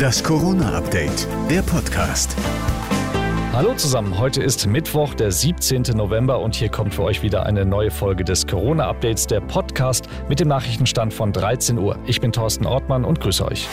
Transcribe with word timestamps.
Das 0.00 0.24
Corona-Update, 0.24 1.28
der 1.50 1.60
Podcast. 1.60 2.34
Hallo 3.52 3.74
zusammen, 3.74 4.18
heute 4.18 4.42
ist 4.42 4.66
Mittwoch, 4.66 5.12
der 5.12 5.30
17. 5.30 5.82
November 5.94 6.40
und 6.40 6.54
hier 6.54 6.70
kommt 6.70 6.94
für 6.94 7.02
euch 7.02 7.20
wieder 7.22 7.44
eine 7.44 7.66
neue 7.66 7.90
Folge 7.90 8.24
des 8.24 8.46
Corona-Updates, 8.46 9.26
der 9.26 9.42
Podcast 9.42 10.08
mit 10.26 10.40
dem 10.40 10.48
Nachrichtenstand 10.48 11.12
von 11.12 11.34
13 11.34 11.76
Uhr. 11.76 11.98
Ich 12.06 12.22
bin 12.22 12.32
Thorsten 12.32 12.64
Ortmann 12.64 13.04
und 13.04 13.20
grüße 13.20 13.44
euch. 13.44 13.68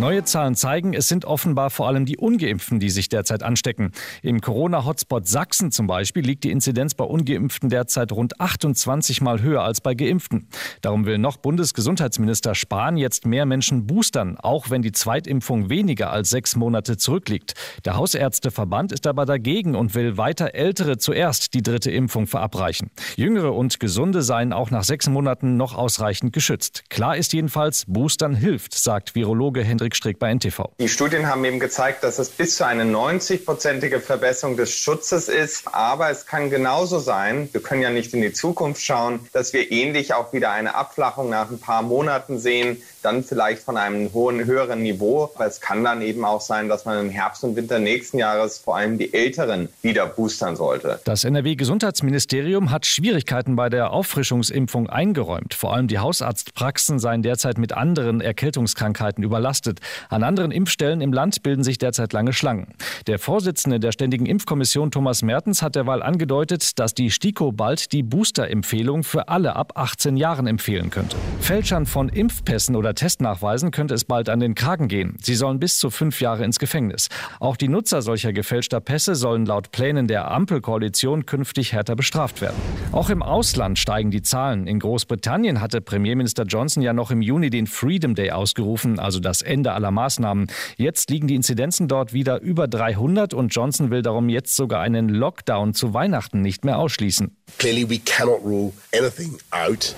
Neue 0.00 0.22
Zahlen 0.22 0.54
zeigen, 0.54 0.94
es 0.94 1.08
sind 1.08 1.24
offenbar 1.24 1.70
vor 1.70 1.88
allem 1.88 2.06
die 2.06 2.18
Ungeimpften, 2.18 2.78
die 2.78 2.88
sich 2.88 3.08
derzeit 3.08 3.42
anstecken. 3.42 3.90
Im 4.22 4.40
Corona-Hotspot 4.40 5.26
Sachsen 5.26 5.72
zum 5.72 5.88
Beispiel 5.88 6.24
liegt 6.24 6.44
die 6.44 6.52
Inzidenz 6.52 6.94
bei 6.94 7.02
Ungeimpften 7.02 7.68
derzeit 7.68 8.12
rund 8.12 8.40
28 8.40 9.20
Mal 9.22 9.42
höher 9.42 9.64
als 9.64 9.80
bei 9.80 9.96
Geimpften. 9.96 10.46
Darum 10.82 11.04
will 11.04 11.18
noch 11.18 11.36
Bundesgesundheitsminister 11.36 12.54
Spahn 12.54 12.96
jetzt 12.96 13.26
mehr 13.26 13.44
Menschen 13.44 13.88
boostern, 13.88 14.36
auch 14.38 14.70
wenn 14.70 14.82
die 14.82 14.92
Zweitimpfung 14.92 15.68
weniger 15.68 16.12
als 16.12 16.30
sechs 16.30 16.54
Monate 16.54 16.96
zurückliegt. 16.96 17.54
Der 17.84 17.96
Hausärzteverband 17.96 18.92
ist 18.92 19.04
aber 19.08 19.26
dagegen 19.26 19.74
und 19.74 19.96
will 19.96 20.16
weiter 20.16 20.54
Ältere 20.54 20.98
zuerst 20.98 21.54
die 21.54 21.62
dritte 21.62 21.90
Impfung 21.90 22.28
verabreichen. 22.28 22.92
Jüngere 23.16 23.52
und 23.52 23.80
Gesunde 23.80 24.22
seien 24.22 24.52
auch 24.52 24.70
nach 24.70 24.84
sechs 24.84 25.08
Monaten 25.08 25.56
noch 25.56 25.74
ausreichend 25.74 26.32
geschützt. 26.32 26.84
Klar 26.88 27.16
ist 27.16 27.32
jedenfalls, 27.32 27.84
Boostern 27.88 28.36
hilft, 28.36 28.74
sagt 28.74 29.16
Virologe 29.16 29.64
Hendrik 29.64 29.87
Strick 29.94 30.18
bei 30.18 30.32
NTV. 30.32 30.70
Die 30.78 30.88
Studien 30.88 31.26
haben 31.26 31.44
eben 31.44 31.60
gezeigt, 31.60 32.04
dass 32.04 32.18
es 32.18 32.30
bis 32.30 32.56
zu 32.56 32.66
eine 32.66 32.84
90-prozentige 32.84 34.00
Verbesserung 34.00 34.56
des 34.56 34.72
Schutzes 34.72 35.28
ist. 35.28 35.68
Aber 35.72 36.10
es 36.10 36.26
kann 36.26 36.50
genauso 36.50 36.98
sein, 36.98 37.48
wir 37.52 37.62
können 37.62 37.82
ja 37.82 37.90
nicht 37.90 38.14
in 38.14 38.22
die 38.22 38.32
Zukunft 38.32 38.82
schauen, 38.82 39.20
dass 39.32 39.52
wir 39.52 39.70
ähnlich 39.72 40.14
auch 40.14 40.32
wieder 40.32 40.50
eine 40.50 40.74
Abflachung 40.74 41.30
nach 41.30 41.50
ein 41.50 41.60
paar 41.60 41.82
Monaten 41.82 42.38
sehen, 42.38 42.82
dann 43.02 43.24
vielleicht 43.24 43.62
von 43.62 43.76
einem 43.76 44.12
hohen, 44.12 44.44
höheren 44.44 44.82
Niveau. 44.82 45.30
Aber 45.34 45.46
es 45.46 45.60
kann 45.60 45.84
dann 45.84 46.02
eben 46.02 46.24
auch 46.24 46.40
sein, 46.40 46.68
dass 46.68 46.84
man 46.84 46.98
im 46.98 47.10
Herbst 47.10 47.44
und 47.44 47.56
Winter 47.56 47.78
nächsten 47.78 48.18
Jahres 48.18 48.58
vor 48.58 48.76
allem 48.76 48.98
die 48.98 49.14
Älteren 49.14 49.68
wieder 49.82 50.06
boostern 50.06 50.56
sollte. 50.56 51.00
Das 51.04 51.24
NRW-Gesundheitsministerium 51.24 52.70
hat 52.70 52.86
Schwierigkeiten 52.86 53.56
bei 53.56 53.68
der 53.68 53.92
Auffrischungsimpfung 53.92 54.88
eingeräumt. 54.88 55.54
Vor 55.54 55.74
allem 55.74 55.88
die 55.88 55.98
Hausarztpraxen 55.98 56.98
seien 56.98 57.22
derzeit 57.22 57.58
mit 57.58 57.72
anderen 57.72 58.20
Erkältungskrankheiten 58.20 59.22
überlastet. 59.24 59.77
An 60.08 60.22
anderen 60.22 60.50
Impfstellen 60.50 61.00
im 61.00 61.12
Land 61.12 61.42
bilden 61.42 61.62
sich 61.62 61.78
derzeit 61.78 62.12
lange 62.12 62.32
Schlangen. 62.32 62.68
Der 63.06 63.18
Vorsitzende 63.18 63.80
der 63.80 63.92
Ständigen 63.92 64.26
Impfkommission 64.26 64.90
Thomas 64.90 65.22
Mertens 65.22 65.62
hat 65.62 65.74
derweil 65.74 66.02
angedeutet, 66.02 66.78
dass 66.78 66.94
die 66.94 67.10
STIKO 67.10 67.52
bald 67.52 67.92
die 67.92 68.02
Booster-Empfehlung 68.02 69.04
für 69.04 69.28
alle 69.28 69.56
ab 69.56 69.72
18 69.76 70.16
Jahren 70.16 70.46
empfehlen 70.46 70.90
könnte. 70.90 71.16
Fälschern 71.40 71.86
von 71.86 72.08
Impfpässen 72.08 72.76
oder 72.76 72.94
Testnachweisen 72.94 73.70
könnte 73.70 73.94
es 73.94 74.04
bald 74.04 74.28
an 74.28 74.40
den 74.40 74.54
Kragen 74.54 74.88
gehen. 74.88 75.16
Sie 75.22 75.34
sollen 75.34 75.58
bis 75.60 75.78
zu 75.78 75.90
fünf 75.90 76.20
Jahre 76.20 76.44
ins 76.44 76.58
Gefängnis. 76.58 77.08
Auch 77.40 77.56
die 77.56 77.68
Nutzer 77.68 78.02
solcher 78.02 78.32
gefälschter 78.32 78.80
Pässe 78.80 79.14
sollen 79.14 79.46
laut 79.46 79.70
Plänen 79.70 80.06
der 80.08 80.30
Ampelkoalition 80.30 81.26
künftig 81.26 81.72
härter 81.72 81.96
bestraft 81.96 82.40
werden. 82.40 82.56
Auch 82.92 83.10
im 83.10 83.22
Ausland 83.22 83.78
steigen 83.78 84.10
die 84.10 84.22
Zahlen. 84.22 84.66
In 84.66 84.78
Großbritannien 84.78 85.60
hatte 85.60 85.80
Premierminister 85.80 86.44
Johnson 86.44 86.82
ja 86.82 86.92
noch 86.92 87.10
im 87.10 87.22
Juni 87.22 87.50
den 87.50 87.66
Freedom 87.66 88.14
Day 88.14 88.30
ausgerufen, 88.30 88.98
also 88.98 89.20
das 89.20 89.42
Ende 89.42 89.67
Ende 89.68 89.74
aller 89.74 89.90
Maßnahmen. 89.90 90.46
Jetzt 90.76 91.10
liegen 91.10 91.28
die 91.28 91.34
Inzidenzen 91.34 91.88
dort 91.88 92.12
wieder 92.12 92.40
über 92.40 92.68
300 92.68 93.34
und 93.34 93.54
Johnson 93.54 93.90
will 93.90 94.02
darum 94.02 94.28
jetzt 94.30 94.56
sogar 94.56 94.80
einen 94.80 95.08
Lockdown 95.10 95.74
zu 95.74 95.92
Weihnachten 95.92 96.40
nicht 96.40 96.64
mehr 96.64 96.78
ausschließen. 96.78 97.36
Clearly 97.58 97.88
we 97.88 97.98
cannot 97.98 98.42
rule 98.44 98.72
anything 98.94 99.36
out. 99.50 99.94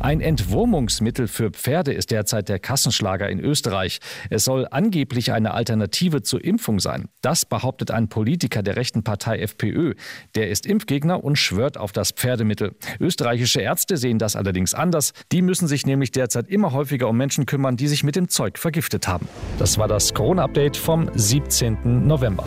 Ein 0.00 0.20
Entwurmungsmittel 0.20 1.28
für 1.28 1.50
Pferde 1.50 1.92
ist 1.92 2.10
derzeit 2.10 2.48
der 2.48 2.58
Kassenschlager 2.58 3.28
in 3.28 3.40
Österreich. 3.40 4.00
Es 4.30 4.44
soll 4.44 4.66
angeblich 4.70 5.32
eine 5.32 5.52
Alternative 5.52 6.22
zur 6.22 6.42
Impfung 6.44 6.80
sein. 6.80 7.08
Das 7.20 7.44
behauptet 7.44 7.90
ein 7.90 8.08
Politiker 8.08 8.62
der 8.62 8.76
rechten 8.76 9.04
Partei 9.04 9.40
FPÖ. 9.40 9.94
Der 10.34 10.50
ist 10.50 10.66
Impfgegner 10.66 11.22
und 11.22 11.36
schwört 11.36 11.76
auf 11.76 11.92
das 11.92 12.10
Pferdemittel. 12.10 12.74
Österreichische 12.98 13.60
Ärzte 13.60 13.96
sehen 13.96 14.18
das 14.18 14.36
allerdings 14.36 14.74
anders. 14.74 15.12
Die 15.30 15.42
müssen 15.42 15.68
sich 15.68 15.86
nämlich 15.86 16.12
derzeit 16.12 16.48
immer 16.48 16.72
häufiger 16.72 17.08
um 17.08 17.16
Menschen 17.16 17.46
kümmern, 17.46 17.76
die 17.76 17.88
sich 17.88 18.02
mit 18.04 18.16
dem 18.16 18.28
Zeug 18.28 18.58
vergiftet 18.92 19.08
haben. 19.08 19.28
Das 19.58 19.78
war 19.78 19.88
das 19.88 20.12
Corona-Update 20.14 20.76
vom 20.76 21.10
17. 21.14 22.06
November. 22.06 22.44